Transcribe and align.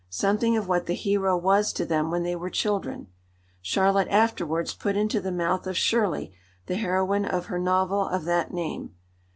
Something 0.09 0.57
of 0.57 0.67
what 0.67 0.87
the 0.87 0.95
hero 0.95 1.37
was 1.37 1.71
to 1.73 1.85
them 1.85 2.09
when 2.09 2.23
they 2.23 2.35
were 2.35 2.49
children, 2.49 3.09
Charlotte 3.61 4.07
afterwards 4.07 4.73
put 4.73 4.97
into 4.97 5.21
the 5.21 5.31
mouth 5.31 5.67
of 5.67 5.77
Shirley, 5.77 6.33
the 6.65 6.77
heroine 6.77 7.25
of 7.25 7.45
her 7.45 7.59
novel 7.59 8.07
of 8.07 8.25
that 8.25 8.51
name. 8.51 8.95